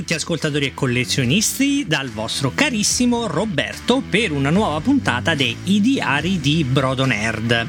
tutti 0.00 0.14
ascoltatori 0.14 0.64
e 0.64 0.72
collezionisti 0.72 1.84
dal 1.86 2.08
vostro 2.08 2.52
carissimo 2.54 3.26
Roberto 3.26 4.00
per 4.08 4.32
una 4.32 4.48
nuova 4.48 4.80
puntata 4.80 5.34
dei 5.34 5.54
I 5.64 5.78
diari 5.82 6.40
di 6.40 6.64
Brodo 6.64 7.04
Nerd. 7.04 7.68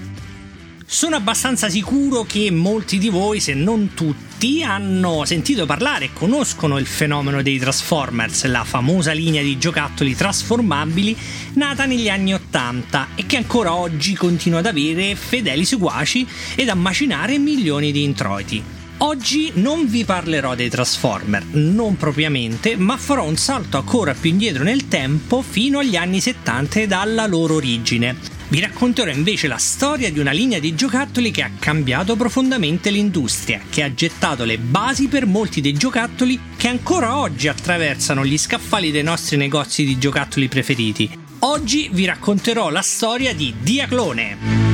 Sono 0.86 1.18
abbastanza 1.18 1.68
sicuro 1.68 2.24
che 2.24 2.50
molti 2.50 3.00
di 3.00 3.10
voi, 3.10 3.42
se 3.42 3.54
non 3.54 3.94
tutti, 3.94 4.64
hanno 4.64 5.26
sentito 5.26 5.66
parlare 5.66 6.06
e 6.06 6.14
conoscono 6.14 6.78
il 6.78 6.86
fenomeno 6.86 7.42
dei 7.42 7.60
Transformers, 7.60 8.46
la 8.46 8.64
famosa 8.64 9.12
linea 9.12 9.44
di 9.44 9.58
giocattoli 9.58 10.16
trasformabili 10.16 11.18
nata 11.56 11.84
negli 11.84 12.08
anni 12.08 12.34
Ottanta 12.34 13.10
e 13.16 13.26
che 13.26 13.36
ancora 13.36 13.76
oggi 13.76 14.16
continua 14.16 14.60
ad 14.60 14.68
avere 14.68 15.16
fedeli 15.16 15.66
seguaci 15.66 16.26
ed 16.56 16.70
a 16.70 16.76
macinare 16.76 17.38
milioni 17.38 17.92
di 17.92 18.04
introiti. 18.04 18.80
Oggi 19.04 19.52
non 19.56 19.88
vi 19.88 20.06
parlerò 20.06 20.54
dei 20.54 20.70
Transformer, 20.70 21.44
non 21.54 21.98
propriamente, 21.98 22.76
ma 22.76 22.98
farò 22.98 23.26
un 23.26 23.36
salto 23.36 23.78
ancora 23.78 24.14
più 24.14 24.30
indietro 24.30 24.64
nel 24.64 24.88
tempo 24.88 25.42
fino 25.42 25.80
agli 25.80 25.96
anni 25.96 26.22
70 26.22 26.82
e 26.82 26.88
dalla 26.88 27.26
loro 27.26 27.56
origine. 27.56 28.16
Vi 28.50 28.60
racconterò 28.60 29.10
invece 29.10 29.48
la 29.48 29.58
storia 29.58 30.12
di 30.12 30.20
una 30.20 30.30
linea 30.30 30.60
di 30.60 30.76
giocattoli 30.76 31.32
che 31.32 31.42
ha 31.42 31.50
cambiato 31.58 32.16
profondamente 32.16 32.92
l'industria, 32.92 33.62
che 33.68 33.82
ha 33.82 33.92
gettato 33.92 34.44
le 34.44 34.60
basi 34.60 35.08
per 35.08 35.26
molti 35.26 35.62
dei 35.62 35.74
giocattoli 35.74 36.40
che 36.56 36.68
ancora 36.68 37.18
oggi 37.18 37.48
attraversano 37.48 38.24
gli 38.24 38.38
scaffali 38.38 38.92
dei 38.92 39.04
nostri 39.04 39.36
negozi 39.36 39.84
di 39.84 39.98
giocattoli 39.98 40.48
preferiti. 40.48 41.10
Oggi 41.40 41.90
vi 41.92 42.06
racconterò 42.06 42.70
la 42.70 42.84
storia 42.84 43.34
di 43.34 43.52
Diaclone. 43.64 44.71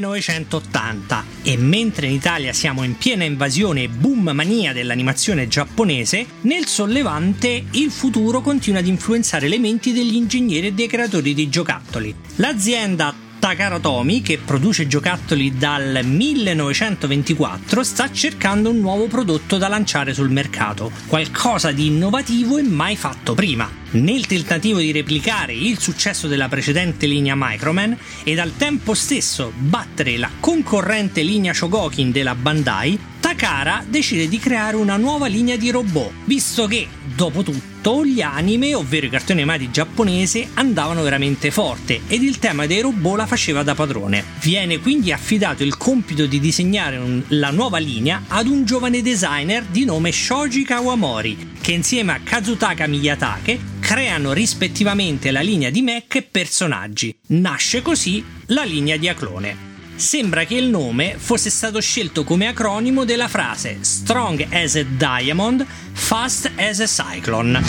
1980 0.00 1.24
e 1.42 1.56
mentre 1.56 2.06
in 2.06 2.12
Italia 2.12 2.52
siamo 2.52 2.82
in 2.82 2.96
piena 2.96 3.24
invasione 3.24 3.84
e 3.84 3.88
boom 3.88 4.30
mania 4.32 4.72
dell'animazione 4.72 5.48
giapponese, 5.48 6.26
nel 6.42 6.66
sollevante 6.66 7.64
il 7.72 7.90
futuro 7.90 8.40
continua 8.40 8.80
ad 8.80 8.86
influenzare 8.86 9.48
le 9.48 9.58
menti 9.58 9.92
degli 9.92 10.14
ingegneri 10.14 10.68
e 10.68 10.72
dei 10.72 10.86
creatori 10.86 11.34
di 11.34 11.48
giocattoli. 11.48 12.14
L'azienda 12.36 13.26
Takara 13.38 13.78
Tomy, 13.78 14.20
che 14.20 14.38
produce 14.38 14.86
giocattoli 14.86 15.56
dal 15.56 16.00
1924, 16.04 17.82
sta 17.82 18.10
cercando 18.10 18.70
un 18.70 18.80
nuovo 18.80 19.06
prodotto 19.06 19.58
da 19.58 19.68
lanciare 19.68 20.12
sul 20.12 20.30
mercato, 20.30 20.90
qualcosa 21.06 21.70
di 21.70 21.86
innovativo 21.86 22.58
e 22.58 22.62
mai 22.62 22.96
fatto 22.96 23.34
prima. 23.34 23.70
Nel 23.90 24.26
tentativo 24.26 24.80
di 24.80 24.92
replicare 24.92 25.54
il 25.54 25.78
successo 25.78 26.26
della 26.26 26.48
precedente 26.48 27.06
linea 27.06 27.34
Microman 27.36 27.96
ed 28.24 28.38
al 28.38 28.56
tempo 28.56 28.92
stesso 28.92 29.52
battere 29.56 30.18
la 30.18 30.30
concorrente 30.40 31.22
linea 31.22 31.54
Shogokin 31.54 32.10
della 32.10 32.34
Bandai, 32.34 32.98
Takara 33.28 33.84
decide 33.86 34.26
di 34.26 34.38
creare 34.38 34.76
una 34.76 34.96
nuova 34.96 35.26
linea 35.26 35.58
di 35.58 35.68
robot, 35.68 36.10
visto 36.24 36.66
che, 36.66 36.88
dopo 37.14 37.42
tutto, 37.42 38.02
gli 38.02 38.22
anime, 38.22 38.74
ovvero 38.74 39.04
i 39.04 39.10
cartoni 39.10 39.42
animati 39.42 39.70
giapponesi, 39.70 40.48
andavano 40.54 41.02
veramente 41.02 41.50
forte 41.50 42.00
ed 42.06 42.22
il 42.22 42.38
tema 42.38 42.64
dei 42.64 42.80
robot 42.80 43.18
la 43.18 43.26
faceva 43.26 43.62
da 43.62 43.74
padrone. 43.74 44.24
Viene 44.40 44.78
quindi 44.78 45.12
affidato 45.12 45.62
il 45.62 45.76
compito 45.76 46.24
di 46.24 46.40
disegnare 46.40 46.96
un, 46.96 47.22
la 47.28 47.50
nuova 47.50 47.76
linea 47.76 48.22
ad 48.28 48.46
un 48.46 48.64
giovane 48.64 49.02
designer 49.02 49.62
di 49.64 49.84
nome 49.84 50.10
Shoji 50.10 50.64
Kawamori, 50.64 51.56
che 51.60 51.72
insieme 51.72 52.12
a 52.12 52.20
Kazutaka 52.24 52.86
Miyatake 52.86 53.60
creano 53.78 54.32
rispettivamente 54.32 55.30
la 55.30 55.42
linea 55.42 55.68
di 55.68 55.82
mech 55.82 56.14
e 56.14 56.22
personaggi. 56.22 57.14
Nasce 57.26 57.82
così 57.82 58.24
la 58.46 58.64
linea 58.64 58.96
di 58.96 59.06
Aclone 59.06 59.67
sembra 59.98 60.44
che 60.44 60.54
il 60.54 60.68
nome 60.68 61.16
fosse 61.18 61.50
stato 61.50 61.80
scelto 61.80 62.22
come 62.22 62.46
acronimo 62.46 63.04
della 63.04 63.26
frase 63.26 63.78
Strong 63.80 64.46
as 64.50 64.76
a 64.76 64.84
Diamond, 64.84 65.66
Fast 65.92 66.52
as 66.56 66.80
a 66.80 66.86
Cyclone. 66.86 67.62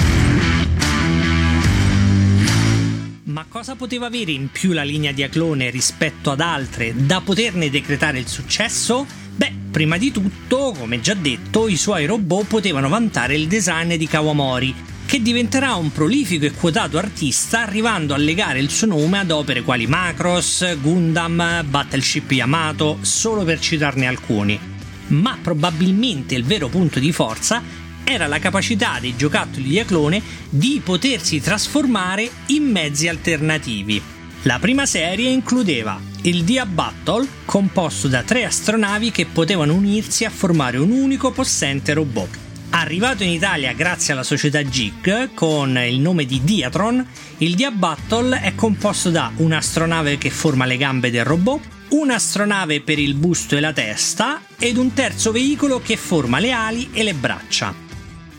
Ma 3.23 3.45
cosa 3.49 3.75
poteva 3.75 4.07
avere 4.07 4.31
in 4.31 4.49
più 4.51 4.73
la 4.73 4.83
linea 4.83 5.11
di 5.11 5.23
Aclone 5.23 5.69
rispetto 5.71 6.29
ad 6.31 6.39
altre 6.39 6.93
da 6.95 7.21
poterne 7.21 7.69
decretare 7.69 8.19
il 8.19 8.27
successo? 8.27 9.05
Beh, 9.35 9.53
prima 9.71 9.97
di 9.97 10.11
tutto, 10.11 10.73
come 10.77 10.99
già 10.99 11.13
detto, 11.13 11.67
i 11.67 11.77
suoi 11.77 12.05
robot 12.05 12.45
potevano 12.45 12.89
vantare 12.89 13.35
il 13.35 13.47
design 13.47 13.95
di 13.95 14.07
Kawamori, 14.07 14.75
che 15.09 15.23
diventerà 15.23 15.73
un 15.73 15.91
prolifico 15.91 16.45
e 16.45 16.51
quotato 16.51 16.99
artista 16.99 17.61
arrivando 17.61 18.13
a 18.13 18.17
legare 18.17 18.59
il 18.59 18.69
suo 18.69 18.85
nome 18.85 19.17
ad 19.17 19.31
opere 19.31 19.63
quali 19.63 19.87
Macross, 19.87 20.77
Gundam, 20.77 21.65
Battleship 21.67 22.29
Yamato, 22.29 22.99
solo 23.01 23.43
per 23.43 23.59
citarne 23.59 24.05
alcuni. 24.05 24.59
Ma 25.07 25.35
probabilmente 25.41 26.35
il 26.35 26.43
vero 26.43 26.67
punto 26.67 26.99
di 26.99 27.11
forza 27.11 27.63
era 28.03 28.27
la 28.27 28.37
capacità 28.37 28.99
dei 29.01 29.15
giocattoli 29.15 29.69
di 29.69 29.79
Aclone 29.79 30.21
di 30.47 30.79
potersi 30.83 31.41
trasformare 31.41 32.29
in 32.49 32.65
mezzi 32.65 33.07
alternativi. 33.07 33.99
La 34.43 34.59
prima 34.59 34.85
serie 34.85 35.31
includeva 35.31 35.99
il 36.21 36.43
Dia 36.43 36.67
Battle, 36.67 37.27
composto 37.45 38.07
da 38.07 38.21
tre 38.21 38.45
astronavi 38.45 39.09
che 39.09 39.25
potevano 39.25 39.73
unirsi 39.73 40.23
a 40.23 40.29
formare 40.29 40.77
un 40.77 40.91
unico 40.91 41.31
possente 41.31 41.95
robot. 41.95 42.48
Arrivato 42.71 43.23
in 43.23 43.31
Italia 43.31 43.73
grazie 43.73 44.13
alla 44.13 44.23
società 44.23 44.63
GIG 44.63 45.33
con 45.33 45.75
il 45.77 45.99
nome 45.99 46.25
di 46.25 46.41
Diatron, 46.43 47.03
il 47.37 47.55
Dia 47.55 47.71
Battle 47.71 48.41
è 48.41 48.53
composto 48.53 49.09
da 49.09 49.31
un'astronave 49.37 50.19
che 50.19 50.29
forma 50.29 50.65
le 50.65 50.77
gambe 50.77 51.09
del 51.09 51.25
robot, 51.25 51.61
un'astronave 51.89 52.81
per 52.81 52.99
il 52.99 53.15
busto 53.15 53.57
e 53.57 53.59
la 53.59 53.73
testa 53.73 54.41
ed 54.59 54.77
un 54.77 54.93
terzo 54.93 55.31
veicolo 55.31 55.81
che 55.81 55.97
forma 55.97 56.37
le 56.37 56.51
ali 56.51 56.89
e 56.93 57.01
le 57.01 57.15
braccia. 57.15 57.73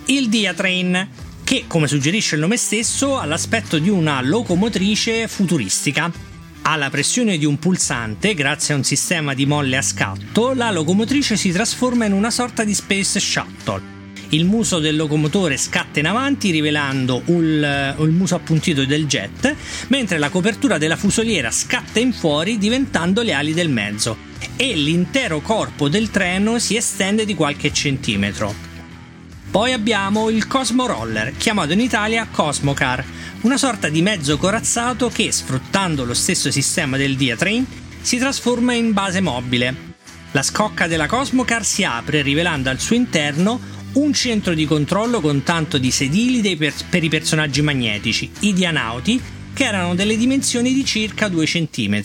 Il 0.06 0.28
Diatrain, 0.28 1.08
che 1.42 1.64
come 1.66 1.88
suggerisce 1.88 2.36
il 2.36 2.41
nome 2.41 2.56
stesso 2.56 3.18
ha 3.18 3.24
l'aspetto 3.24 3.78
di 3.78 3.88
una 3.88 4.22
locomotrice 4.22 5.26
futuristica. 5.26 6.10
Alla 6.62 6.88
pressione 6.88 7.36
di 7.36 7.47
un 7.47 7.58
pulsante, 7.58 8.34
grazie 8.34 8.74
a 8.74 8.76
un 8.76 8.84
sistema 8.84 9.34
di 9.34 9.44
molle 9.44 9.76
a 9.76 9.82
scatto, 9.82 10.54
la 10.54 10.70
locomotrice 10.70 11.36
si 11.36 11.50
trasforma 11.50 12.04
in 12.04 12.12
una 12.12 12.30
sorta 12.30 12.62
di 12.62 12.74
Space 12.74 13.18
Shuttle 13.18 13.98
il 14.30 14.44
muso 14.44 14.78
del 14.78 14.96
locomotore 14.96 15.56
scatta 15.56 15.98
in 15.98 16.06
avanti 16.06 16.50
rivelando 16.50 17.22
il, 17.26 17.96
il, 17.98 18.10
muso 18.10 18.34
appuntito 18.34 18.84
del 18.84 19.06
jet, 19.06 19.54
mentre 19.88 20.18
la 20.18 20.28
copertura 20.28 20.78
della 20.78 20.96
fusoliera 20.96 21.50
scatta 21.50 21.98
in 21.98 22.12
fuori 22.12 22.58
diventando 22.58 23.22
le 23.22 23.32
ali 23.32 23.54
del 23.54 23.70
mezzo 23.70 24.28
e 24.56 24.74
l'intero 24.74 25.41
corpo 25.41 25.88
del 25.88 26.10
treno 26.10 26.58
si 26.58 26.76
estende 26.76 27.24
di 27.24 27.34
qualche 27.34 27.72
centimetro. 27.72 28.68
Poi 29.50 29.72
abbiamo 29.72 30.30
il 30.30 30.47
Cosmo 30.47 30.86
Roller, 30.86 31.36
chiamato 31.36 31.72
in 31.72 31.80
Italia 31.80 32.28
Cosmocar, 32.30 33.04
una 33.41 33.56
sorta 33.56 33.88
di 33.88 34.00
mezzo 34.00 34.36
corazzato 34.36 35.08
che, 35.08 35.32
sfruttando 35.32 36.04
lo 36.04 36.14
stesso 36.14 36.52
sistema 36.52 36.97
del 36.97 37.16
Diatrain, 37.16 37.66
si 38.00 38.16
trasforma 38.18 38.74
in 38.74 38.92
base 38.92 39.20
mobile. 39.20 39.88
La 40.32 40.42
scocca 40.42 40.86
della 40.86 41.08
Cosmocar 41.08 41.64
si 41.64 41.82
apre 41.82 42.22
rivelando 42.22 42.70
al 42.70 42.78
suo 42.78 42.94
interno 42.94 43.79
un 43.92 44.12
centro 44.12 44.54
di 44.54 44.66
controllo 44.66 45.20
con 45.20 45.42
tanto 45.42 45.78
di 45.78 45.90
sedili 45.90 46.56
per, 46.56 46.72
per 46.88 47.02
i 47.02 47.08
personaggi 47.08 47.62
magnetici, 47.62 48.30
i 48.40 48.52
dianauti, 48.52 49.20
che 49.52 49.64
erano 49.64 49.94
delle 49.94 50.16
dimensioni 50.16 50.72
di 50.72 50.84
circa 50.84 51.28
2 51.28 51.44
cm. 51.44 52.02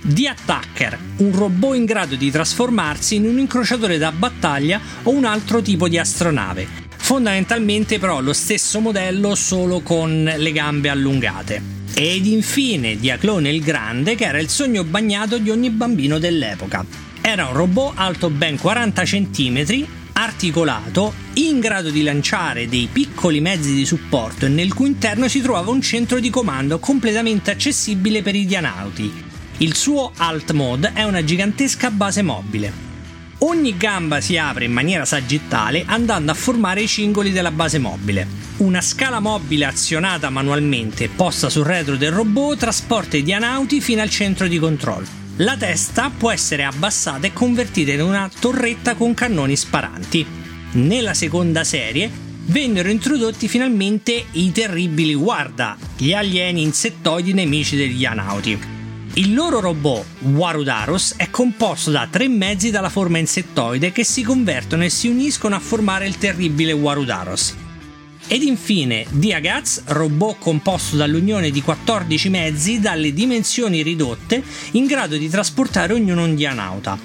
The 0.00 0.28
Attacker, 0.28 0.98
un 1.18 1.32
robot 1.32 1.74
in 1.74 1.84
grado 1.84 2.14
di 2.14 2.30
trasformarsi 2.30 3.16
in 3.16 3.26
un 3.26 3.38
incrociatore 3.38 3.98
da 3.98 4.12
battaglia 4.12 4.80
o 5.02 5.10
un 5.10 5.24
altro 5.24 5.60
tipo 5.60 5.88
di 5.88 5.98
astronave. 5.98 6.66
Fondamentalmente 6.96 7.98
però 7.98 8.20
lo 8.20 8.32
stesso 8.32 8.80
modello 8.80 9.34
solo 9.34 9.80
con 9.80 10.22
le 10.22 10.52
gambe 10.52 10.88
allungate. 10.88 11.76
Ed 11.94 12.26
infine 12.26 12.96
Diaclone 12.96 13.50
il 13.50 13.62
Grande, 13.62 14.14
che 14.14 14.24
era 14.24 14.38
il 14.38 14.48
sogno 14.48 14.84
bagnato 14.84 15.38
di 15.38 15.50
ogni 15.50 15.70
bambino 15.70 16.18
dell'epoca. 16.18 17.07
Era 17.28 17.48
un 17.48 17.52
robot 17.52 17.92
alto 17.96 18.30
ben 18.30 18.56
40 18.56 19.02
cm, 19.02 19.86
articolato, 20.14 21.12
in 21.34 21.60
grado 21.60 21.90
di 21.90 22.02
lanciare 22.02 22.70
dei 22.70 22.88
piccoli 22.90 23.42
mezzi 23.42 23.74
di 23.74 23.84
supporto 23.84 24.46
e 24.46 24.48
nel 24.48 24.72
cui 24.72 24.88
interno 24.88 25.28
si 25.28 25.42
trovava 25.42 25.70
un 25.70 25.82
centro 25.82 26.20
di 26.20 26.30
comando 26.30 26.78
completamente 26.78 27.50
accessibile 27.50 28.22
per 28.22 28.34
i 28.34 28.46
dianauti. 28.46 29.12
Il 29.58 29.74
suo 29.74 30.10
Alt 30.16 30.52
Mode 30.52 30.92
è 30.94 31.02
una 31.02 31.22
gigantesca 31.22 31.90
base 31.90 32.22
mobile. 32.22 32.72
Ogni 33.40 33.76
gamba 33.76 34.22
si 34.22 34.38
apre 34.38 34.64
in 34.64 34.72
maniera 34.72 35.04
sagittale 35.04 35.82
andando 35.84 36.32
a 36.32 36.34
formare 36.34 36.80
i 36.80 36.88
cingoli 36.88 37.30
della 37.30 37.50
base 37.52 37.78
mobile. 37.78 38.26
Una 38.56 38.80
scala 38.80 39.20
mobile 39.20 39.66
azionata 39.66 40.30
manualmente 40.30 41.10
posta 41.14 41.50
sul 41.50 41.66
retro 41.66 41.96
del 41.96 42.10
robot 42.10 42.56
trasporta 42.56 43.18
i 43.18 43.22
dianauti 43.22 43.82
fino 43.82 44.00
al 44.00 44.08
centro 44.08 44.48
di 44.48 44.58
controllo. 44.58 45.17
La 45.40 45.56
testa 45.56 46.10
può 46.10 46.32
essere 46.32 46.64
abbassata 46.64 47.28
e 47.28 47.32
convertita 47.32 47.92
in 47.92 48.00
una 48.00 48.28
torretta 48.40 48.96
con 48.96 49.14
cannoni 49.14 49.54
sparanti. 49.54 50.26
Nella 50.72 51.14
seconda 51.14 51.62
serie 51.62 52.10
vennero 52.46 52.88
introdotti 52.90 53.46
finalmente 53.46 54.24
i 54.32 54.50
terribili 54.50 55.14
Guarda, 55.14 55.76
gli 55.96 56.12
alieni 56.12 56.62
insettoidi 56.62 57.34
nemici 57.34 57.76
degli 57.76 58.04
Anauti. 58.04 58.58
Il 59.14 59.32
loro 59.32 59.60
robot 59.60 60.04
Warudaros 60.22 61.14
è 61.16 61.30
composto 61.30 61.92
da 61.92 62.08
tre 62.10 62.26
mezzi 62.26 62.72
dalla 62.72 62.88
forma 62.88 63.18
insettoide 63.18 63.92
che 63.92 64.02
si 64.02 64.22
convertono 64.22 64.82
e 64.82 64.90
si 64.90 65.06
uniscono 65.06 65.54
a 65.54 65.60
formare 65.60 66.08
il 66.08 66.18
terribile 66.18 66.72
Warudaros. 66.72 67.54
Ed 68.30 68.42
infine 68.42 69.06
Diagaz, 69.08 69.84
robot 69.86 70.36
composto 70.38 70.96
dall'unione 70.96 71.50
di 71.50 71.62
14 71.62 72.28
mezzi 72.28 72.78
dalle 72.78 73.14
dimensioni 73.14 73.82
ridotte 73.82 74.42
in 74.72 74.84
grado 74.84 75.16
di 75.16 75.30
trasportare 75.30 75.94
ognuno 75.94 76.24
un 76.24 76.34
dianauta. 76.34 76.98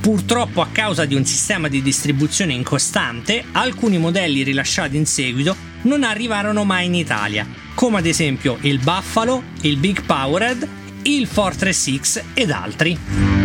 Purtroppo 0.00 0.60
a 0.60 0.68
causa 0.72 1.04
di 1.04 1.14
un 1.14 1.24
sistema 1.24 1.68
di 1.68 1.82
distribuzione 1.82 2.52
incostante, 2.52 3.44
alcuni 3.52 3.98
modelli 3.98 4.42
rilasciati 4.42 4.96
in 4.96 5.06
seguito 5.06 5.54
non 5.82 6.02
arrivarono 6.02 6.64
mai 6.64 6.86
in 6.86 6.94
Italia, 6.94 7.46
come 7.74 7.98
ad 7.98 8.06
esempio 8.06 8.58
il 8.62 8.80
Buffalo, 8.80 9.44
il 9.62 9.76
Big 9.76 10.02
Powered, 10.04 10.68
il 11.02 11.28
Fortress 11.28 11.96
X 11.96 12.22
ed 12.34 12.50
altri. 12.50 13.35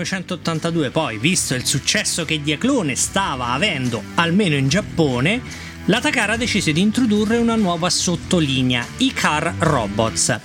1982 0.00 0.90
poi, 0.90 1.18
visto 1.18 1.54
il 1.54 1.66
successo 1.66 2.24
che 2.24 2.40
Diaclone 2.40 2.94
stava 2.94 3.48
avendo, 3.48 4.02
almeno 4.14 4.56
in 4.56 4.68
Giappone, 4.68 5.40
la 5.86 6.00
Takara 6.00 6.36
decise 6.36 6.72
di 6.72 6.80
introdurre 6.80 7.36
una 7.36 7.56
nuova 7.56 7.90
sottolinea, 7.90 8.86
i 8.98 9.12
Car 9.12 9.54
Robots. 9.58 10.40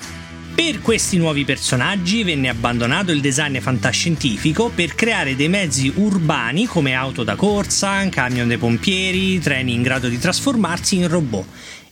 Per 0.54 0.82
questi 0.82 1.18
nuovi 1.18 1.44
personaggi 1.46 2.24
venne 2.24 2.50
abbandonato 2.50 3.12
il 3.12 3.22
design 3.22 3.58
fantascientifico 3.60 4.72
per 4.74 4.96
creare 4.96 5.36
dei 5.36 5.50
mezzi 5.50 5.92
urbani 5.96 6.66
come 6.66 6.94
auto 6.94 7.24
da 7.24 7.36
corsa, 7.36 8.08
camion 8.10 8.48
dei 8.48 8.58
pompieri, 8.58 9.40
treni 9.40 9.74
in 9.74 9.82
grado 9.82 10.08
di 10.08 10.18
trasformarsi 10.18 10.96
in 10.96 11.08
robot. 11.08 11.46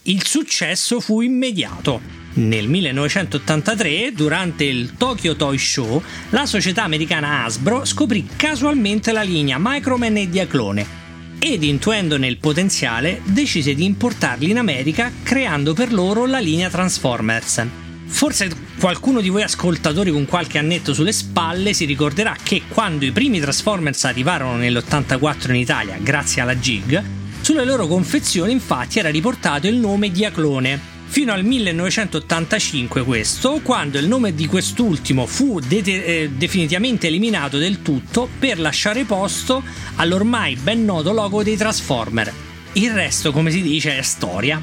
Il 0.04 0.26
successo 0.26 1.00
fu 1.00 1.22
immediato. 1.22 2.23
Nel 2.36 2.68
1983, 2.68 4.12
durante 4.14 4.64
il 4.64 4.94
Tokyo 4.98 5.36
Toy 5.36 5.58
Show, 5.58 6.02
la 6.30 6.48
società 6.48 6.84
americana 6.84 7.44
Hasbro 7.44 7.86
scoprì 7.86 8.28
casualmente 8.36 9.12
la 9.12 9.22
linea 9.22 9.58
Microman 9.60 10.18
e 10.18 10.30
Diaclone 10.30 11.02
ed 11.38 11.62
intuendone 11.62 12.26
il 12.26 12.38
potenziale 12.38 13.22
decise 13.26 13.76
di 13.76 13.84
importarli 13.84 14.50
in 14.50 14.58
America 14.58 15.12
creando 15.22 15.74
per 15.74 15.94
loro 15.94 16.26
la 16.26 16.40
linea 16.40 16.70
Transformers. 16.70 17.68
Forse 18.06 18.50
qualcuno 18.80 19.22
di 19.22 19.30
voi 19.30 19.44
ascoltatori 19.44 20.10
con 20.10 20.26
qualche 20.26 20.58
annetto 20.58 20.94
sulle 20.94 21.12
spalle 21.12 21.74
si 21.74 21.86
ricorderà 21.86 22.36
che 22.42 22.64
quando 22.68 23.06
i 23.06 23.12
primi 23.12 23.40
Transformers 23.40 24.06
arrivarono 24.06 24.56
nell'84 24.56 25.50
in 25.50 25.56
Italia 25.58 25.98
grazie 26.02 26.42
alla 26.42 26.58
Gig, 26.58 27.04
sulle 27.42 27.66
loro 27.66 27.88
confezioni 27.88 28.54
infatti 28.54 29.00
era 29.00 29.10
riportato 29.10 29.68
il 29.68 29.76
nome 29.76 30.12
Diaclone, 30.12 30.93
fino 31.14 31.32
al 31.32 31.44
1985 31.44 33.04
questo, 33.04 33.60
quando 33.62 34.00
il 34.00 34.08
nome 34.08 34.34
di 34.34 34.48
quest'ultimo 34.48 35.28
fu 35.28 35.60
de- 35.60 35.84
eh, 35.84 36.30
definitivamente 36.32 37.06
eliminato 37.06 37.60
del 37.60 37.84
tutto 37.84 38.28
per 38.40 38.60
lasciare 38.60 39.04
posto 39.04 39.62
all'ormai 39.98 40.56
ben 40.56 40.84
noto 40.84 41.14
logo 41.14 41.44
dei 41.44 41.56
Transformer. 41.56 42.34
Il 42.74 42.92
resto, 42.94 43.32
come 43.32 43.52
si 43.52 43.62
dice, 43.62 43.96
è 43.96 44.02
storia. 44.02 44.60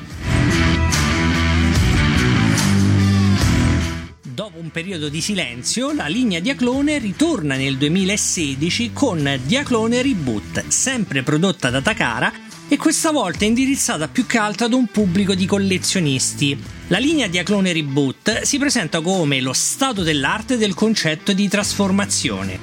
Dopo 4.21 4.59
un 4.59 4.71
periodo 4.73 5.09
di 5.09 5.21
silenzio, 5.21 5.93
la 5.93 6.09
linea 6.09 6.41
Diaclone 6.41 6.99
ritorna 6.99 7.55
nel 7.55 7.77
2016 7.77 8.91
con 8.93 9.39
Diaclone 9.45 10.03
Reboot, 10.03 10.67
sempre 10.67 11.23
prodotta 11.23 11.71
da 11.71 11.81
Takara 11.81 12.49
e 12.73 12.77
questa 12.77 13.11
volta 13.11 13.45
è 13.45 13.49
indirizzata 13.49 14.07
più 14.07 14.27
che 14.27 14.39
altro 14.39 14.67
ad 14.67 14.73
un 14.73 14.87
pubblico 14.87 15.35
di 15.35 15.45
collezionisti. 15.45 16.57
La 16.87 16.99
linea 16.99 17.27
Diaclone 17.27 17.73
Reboot 17.73 18.43
si 18.43 18.59
presenta 18.59 19.01
come 19.01 19.41
lo 19.41 19.53
stato 19.53 20.05
dell'arte 20.05 20.57
del 20.57 20.75
concetto 20.75 21.33
di 21.33 21.49
trasformazione. 21.49 22.57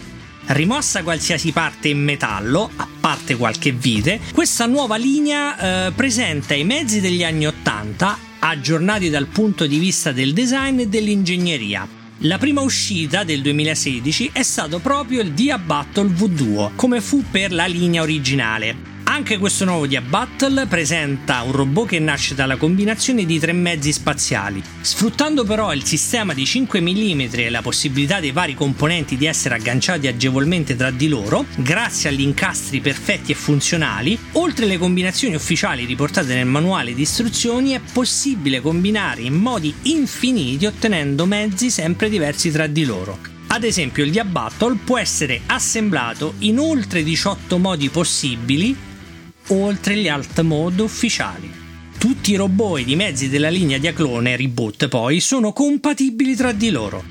Rimossa 0.46 1.04
qualsiasi 1.04 1.52
parte 1.52 1.90
in 1.90 2.02
metallo, 2.02 2.70
a 2.78 2.88
parte 3.02 3.36
qualche 3.36 3.74
vite, 3.74 4.22
questa 4.34 4.66
nuova 4.66 4.96
linea 4.96 5.88
eh, 5.88 5.92
presenta 5.92 6.54
i 6.54 6.64
mezzi 6.64 7.02
degli 7.02 7.26
anni 7.26 7.46
80 7.46 8.18
aggiornati 8.40 9.10
dal 9.10 9.26
punto 9.26 9.68
di 9.68 9.78
vista 9.78 10.14
del 10.14 10.32
design 10.32 10.80
e 10.80 10.88
dell'ingegneria. 10.88 11.86
La 12.20 12.38
prima 12.38 12.62
uscita 12.62 13.26
del 13.26 13.42
2016 13.42 14.30
è 14.32 14.42
stato 14.42 14.80
proprio 14.80 15.22
il 15.22 15.34
Dia 15.34 15.58
Battle 15.58 16.08
V2, 16.08 16.72
come 16.76 17.02
fu 17.02 17.26
per 17.30 17.52
la 17.52 17.66
linea 17.66 18.02
originale. 18.02 18.97
Anche 19.18 19.40
questo 19.40 19.66
nuovo 19.66 19.88
Dia 19.88 20.00
Battle 20.00 20.68
presenta 20.68 21.42
un 21.42 21.52
robot 21.52 21.88
che 21.88 21.98
nasce 21.98 22.36
dalla 22.36 22.56
combinazione 22.56 23.26
di 23.26 23.40
tre 23.40 23.52
mezzi 23.52 23.92
spaziali. 23.92 24.62
Sfruttando 24.80 25.44
però 25.44 25.74
il 25.74 25.84
sistema 25.86 26.36
di 26.36 26.46
5 26.46 26.80
mm 26.80 27.22
e 27.32 27.50
la 27.50 27.64
possibilità 27.64 28.20
dei 28.20 28.32
vari 28.32 28.54
componenti 28.54 29.18
di 29.18 29.26
essere 29.26 29.56
agganciati 29.56 30.06
agevolmente 30.06 30.76
tra 30.76 30.92
di 30.92 31.08
loro, 31.08 31.46
grazie 31.56 32.10
agli 32.10 32.22
incastri 32.22 32.80
perfetti 32.80 33.32
e 33.32 33.36
funzionali, 33.36 34.16
oltre 34.34 34.66
alle 34.66 34.78
combinazioni 34.78 35.34
ufficiali 35.34 35.86
riportate 35.86 36.36
nel 36.36 36.46
manuale 36.46 36.94
di 36.94 37.02
istruzioni, 37.02 37.72
è 37.72 37.82
possibile 37.92 38.62
combinare 38.62 39.22
in 39.22 39.34
modi 39.34 39.74
infiniti 39.82 40.68
ottenendo 40.68 41.26
mezzi 41.26 41.72
sempre 41.72 42.08
diversi 42.10 42.52
tra 42.52 42.68
di 42.68 42.86
loro. 42.86 43.18
Ad 43.48 43.64
esempio, 43.64 44.04
il 44.04 44.12
Dia 44.12 44.26
Battle 44.26 44.78
può 44.84 45.00
essere 45.00 45.42
assemblato 45.48 46.36
in 46.40 46.60
oltre 46.60 47.02
18 47.02 47.58
modi 47.58 47.90
possibili 47.90 48.86
oltre 49.48 49.96
gli 49.96 50.08
alt 50.08 50.42
mode 50.42 50.82
ufficiali. 50.82 51.52
Tutti 51.98 52.32
i 52.32 52.36
robot 52.36 52.80
ed 52.80 52.90
i 52.90 52.96
mezzi 52.96 53.30
della 53.30 53.50
linea 53.50 53.78
Diaclone 53.78 54.36
Reboot 54.36 54.88
poi 54.88 55.20
sono 55.20 55.54
compatibili 55.54 56.36
tra 56.36 56.52
di 56.52 56.70
loro. 56.70 57.04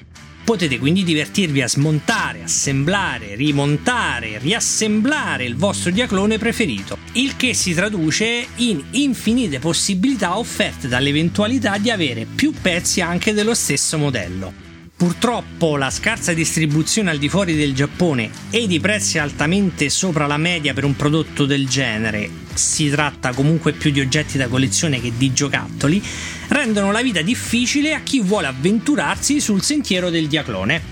Potete 0.44 0.78
quindi 0.78 1.02
divertirvi 1.02 1.60
a 1.60 1.66
smontare, 1.66 2.44
assemblare, 2.44 3.34
rimontare, 3.34 4.38
riassemblare 4.38 5.44
il 5.44 5.56
vostro 5.56 5.90
diaclone 5.90 6.38
preferito, 6.38 6.98
il 7.14 7.34
che 7.34 7.52
si 7.52 7.74
traduce 7.74 8.46
in 8.56 8.80
infinite 8.92 9.58
possibilità 9.58 10.38
offerte 10.38 10.86
dall'eventualità 10.86 11.78
di 11.78 11.90
avere 11.90 12.26
più 12.32 12.52
pezzi 12.52 13.00
anche 13.00 13.32
dello 13.32 13.54
stesso 13.54 13.98
modello. 13.98 14.65
Purtroppo 14.96 15.76
la 15.76 15.90
scarsa 15.90 16.32
distribuzione 16.32 17.10
al 17.10 17.19
di 17.19 17.28
fuori 17.28 17.54
del 17.54 17.75
Giappone 17.75 18.31
ed 18.48 18.72
i 18.72 18.81
prezzi 18.81 19.19
altamente 19.19 19.90
sopra 19.90 20.26
la 20.26 20.38
media 20.38 20.72
per 20.72 20.84
un 20.84 20.96
prodotto 20.96 21.44
del 21.44 21.69
genere, 21.69 22.31
si 22.55 22.88
tratta 22.88 23.34
comunque 23.34 23.74
più 23.74 23.91
di 23.91 24.00
oggetti 24.00 24.38
da 24.38 24.48
collezione 24.48 24.98
che 24.98 25.12
di 25.15 25.34
giocattoli, 25.34 26.03
rendono 26.48 26.93
la 26.93 27.03
vita 27.03 27.20
difficile 27.20 27.93
a 27.93 28.00
chi 28.00 28.22
vuole 28.22 28.46
avventurarsi 28.46 29.38
sul 29.38 29.60
sentiero 29.60 30.08
del 30.08 30.29
diaclone. 30.29 30.82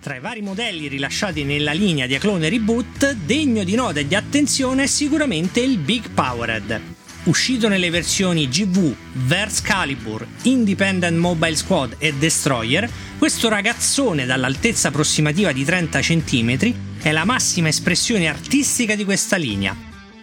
Tra 0.00 0.16
i 0.16 0.20
vari 0.20 0.42
modelli 0.42 0.86
rilasciati 0.88 1.44
nella 1.44 1.72
linea 1.72 2.06
Diaclone 2.06 2.50
Reboot, 2.50 3.12
degno 3.12 3.64
di 3.64 3.74
nota 3.74 4.00
e 4.00 4.06
di 4.06 4.14
attenzione 4.14 4.82
è 4.82 4.86
sicuramente 4.86 5.60
il 5.60 5.78
Big 5.78 6.10
Powered 6.10 7.00
uscito 7.24 7.68
nelle 7.68 7.90
versioni 7.90 8.48
GV, 8.48 8.94
Verse 9.12 9.62
Calibur, 9.62 10.26
Independent 10.42 11.16
Mobile 11.16 11.56
Squad 11.56 11.96
e 11.98 12.14
Destroyer, 12.14 12.88
questo 13.18 13.48
ragazzone 13.48 14.26
dall'altezza 14.26 14.88
approssimativa 14.88 15.52
di 15.52 15.64
30 15.64 16.00
cm 16.00 16.74
è 17.00 17.12
la 17.12 17.24
massima 17.24 17.68
espressione 17.68 18.28
artistica 18.28 18.94
di 18.94 19.04
questa 19.04 19.36
linea. 19.36 19.76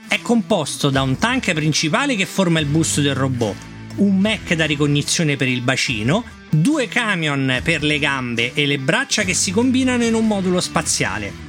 È 0.07 0.19
composto 0.21 0.89
da 0.89 1.01
un 1.01 1.17
tank 1.17 1.53
principale 1.53 2.15
che 2.15 2.25
forma 2.25 2.59
il 2.59 2.65
busto 2.65 3.01
del 3.01 3.15
robot, 3.15 3.55
un 3.97 4.17
mech 4.17 4.53
da 4.53 4.65
ricognizione 4.65 5.35
per 5.35 5.47
il 5.47 5.61
bacino, 5.61 6.23
due 6.49 6.87
camion 6.87 7.59
per 7.63 7.83
le 7.83 7.99
gambe 7.99 8.53
e 8.53 8.65
le 8.65 8.79
braccia 8.79 9.23
che 9.23 9.33
si 9.33 9.51
combinano 9.51 10.03
in 10.03 10.13
un 10.13 10.25
modulo 10.25 10.59
spaziale. 10.59 11.47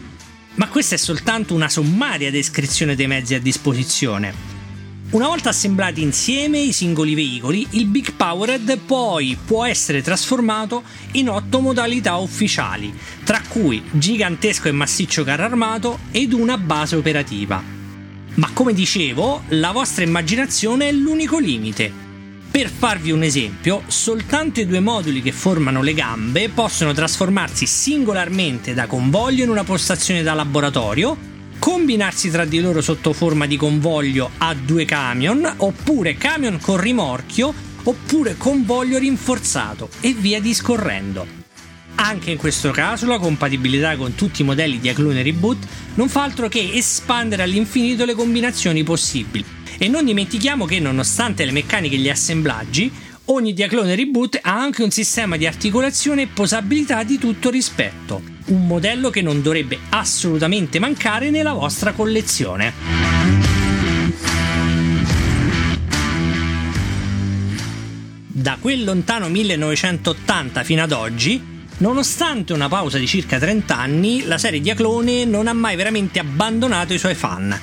Ma 0.54 0.68
questa 0.68 0.96
è 0.96 0.98
soltanto 0.98 1.54
una 1.54 1.68
sommaria 1.68 2.30
descrizione 2.30 2.94
dei 2.94 3.06
mezzi 3.06 3.34
a 3.34 3.40
disposizione. 3.40 4.49
Una 5.10 5.26
volta 5.26 5.48
assemblati 5.48 6.02
insieme 6.02 6.60
i 6.60 6.72
singoli 6.72 7.16
veicoli, 7.16 7.66
il 7.70 7.86
Big 7.86 8.12
Powered 8.12 8.78
poi 8.78 9.36
può 9.44 9.64
essere 9.64 10.02
trasformato 10.02 10.84
in 11.12 11.28
otto 11.28 11.58
modalità 11.58 12.14
ufficiali, 12.14 12.96
tra 13.24 13.42
cui 13.48 13.82
gigantesco 13.90 14.68
e 14.68 14.72
massiccio 14.72 15.24
carro 15.24 15.42
armato 15.42 15.98
ed 16.12 16.32
una 16.32 16.56
base 16.58 16.94
operativa. 16.94 17.60
Ma 18.34 18.50
come 18.52 18.72
dicevo, 18.72 19.42
la 19.48 19.72
vostra 19.72 20.04
immaginazione 20.04 20.86
è 20.86 20.92
l'unico 20.92 21.40
limite. 21.40 21.92
Per 22.48 22.68
farvi 22.68 23.10
un 23.10 23.24
esempio, 23.24 23.82
soltanto 23.88 24.60
i 24.60 24.66
due 24.66 24.78
moduli 24.78 25.22
che 25.22 25.32
formano 25.32 25.82
le 25.82 25.94
gambe 25.94 26.50
possono 26.50 26.92
trasformarsi 26.92 27.66
singolarmente 27.66 28.74
da 28.74 28.86
convoglio 28.86 29.42
in 29.42 29.50
una 29.50 29.64
postazione 29.64 30.22
da 30.22 30.34
laboratorio 30.34 31.29
combinarsi 31.60 32.30
tra 32.30 32.46
di 32.46 32.58
loro 32.58 32.80
sotto 32.80 33.12
forma 33.12 33.46
di 33.46 33.58
convoglio 33.58 34.30
a 34.38 34.54
due 34.54 34.86
camion, 34.86 35.54
oppure 35.58 36.16
camion 36.16 36.58
con 36.58 36.80
rimorchio, 36.80 37.52
oppure 37.82 38.36
convoglio 38.38 38.98
rinforzato 38.98 39.90
e 40.00 40.14
via 40.14 40.40
discorrendo. 40.40 41.38
Anche 41.96 42.30
in 42.30 42.38
questo 42.38 42.70
caso 42.70 43.06
la 43.06 43.18
compatibilità 43.18 43.94
con 43.96 44.14
tutti 44.14 44.40
i 44.40 44.44
modelli 44.44 44.80
di 44.80 44.88
Aclone 44.88 45.22
Reboot 45.22 45.66
non 45.96 46.08
fa 46.08 46.22
altro 46.22 46.48
che 46.48 46.70
espandere 46.72 47.42
all'infinito 47.42 48.06
le 48.06 48.14
combinazioni 48.14 48.82
possibili. 48.82 49.44
E 49.76 49.86
non 49.86 50.06
dimentichiamo 50.06 50.64
che 50.64 50.80
nonostante 50.80 51.44
le 51.44 51.52
meccaniche 51.52 51.96
e 51.96 51.98
gli 51.98 52.08
assemblaggi, 52.08 52.90
ogni 53.32 53.52
Diaclone 53.52 53.94
Reboot 53.94 54.38
ha 54.42 54.60
anche 54.60 54.82
un 54.82 54.90
sistema 54.90 55.36
di 55.36 55.46
articolazione 55.46 56.22
e 56.22 56.26
posabilità 56.26 57.02
di 57.02 57.18
tutto 57.18 57.50
rispetto. 57.50 58.22
Un 58.46 58.66
modello 58.66 59.10
che 59.10 59.22
non 59.22 59.42
dovrebbe 59.42 59.78
assolutamente 59.90 60.78
mancare 60.78 61.30
nella 61.30 61.52
vostra 61.52 61.92
collezione. 61.92 62.72
Da 68.26 68.56
quel 68.60 68.84
lontano 68.84 69.28
1980 69.28 70.62
fino 70.62 70.82
ad 70.82 70.92
oggi, 70.92 71.58
Nonostante 71.80 72.52
una 72.52 72.68
pausa 72.68 72.98
di 72.98 73.06
circa 73.06 73.38
30 73.38 73.74
anni, 73.74 74.26
la 74.26 74.36
serie 74.36 74.60
Diaclone 74.60 75.24
non 75.24 75.46
ha 75.46 75.54
mai 75.54 75.76
veramente 75.76 76.18
abbandonato 76.18 76.92
i 76.92 76.98
suoi 76.98 77.14
fan. 77.14 77.58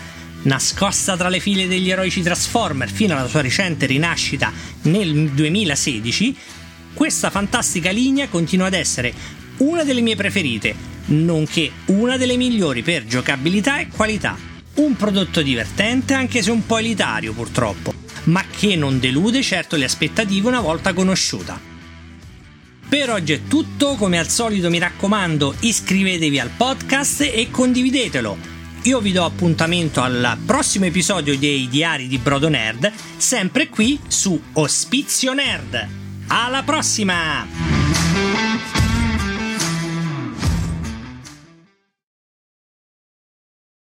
Nascosta 0.47 1.17
tra 1.17 1.27
le 1.27 1.41
file 1.41 1.67
degli 1.67 1.91
eroici 1.91 2.21
Transformer 2.21 2.89
fino 2.89 3.13
alla 3.17 3.27
sua 3.27 3.41
recente 3.41 3.85
rinascita 3.85 4.51
nel 4.83 5.31
2016, 5.31 6.37
questa 6.93 7.29
fantastica 7.29 7.91
linea 7.91 8.29
continua 8.29 8.67
ad 8.67 8.73
essere 8.73 9.13
una 9.57 9.83
delle 9.83 9.99
mie 9.99 10.15
preferite, 10.15 10.73
nonché 11.07 11.69
una 11.87 12.15
delle 12.15 12.37
migliori 12.37 12.81
per 12.81 13.05
giocabilità 13.05 13.79
e 13.79 13.89
qualità. 13.89 14.37
Un 14.75 14.95
prodotto 14.95 15.41
divertente 15.41 16.13
anche 16.13 16.41
se 16.41 16.49
un 16.49 16.65
po' 16.65 16.77
elitario 16.77 17.33
purtroppo, 17.33 17.93
ma 18.25 18.45
che 18.49 18.77
non 18.77 18.99
delude 18.99 19.41
certo 19.41 19.75
le 19.75 19.83
aspettative 19.83 20.47
una 20.47 20.61
volta 20.61 20.93
conosciuta. 20.93 21.59
Per 22.87 23.09
oggi 23.09 23.33
è 23.33 23.41
tutto, 23.49 23.95
come 23.95 24.17
al 24.17 24.29
solito 24.29 24.69
mi 24.69 24.79
raccomando 24.79 25.55
iscrivetevi 25.59 26.39
al 26.39 26.51
podcast 26.55 27.19
e 27.21 27.49
condividetelo. 27.51 28.56
Io 28.87 29.01
vi 29.01 29.11
do 29.11 29.25
appuntamento 29.25 30.01
al 30.01 30.37
prossimo 30.45 30.85
episodio 30.85 31.37
dei 31.37 31.67
Diari 31.67 32.07
di 32.07 32.17
Brodo 32.19 32.47
Nerd, 32.47 32.89
sempre 33.17 33.67
qui 33.67 33.99
su 34.07 34.41
Ospizio 34.53 35.33
Nerd. 35.33 35.87
Alla 36.27 36.63
prossima! 36.63 37.76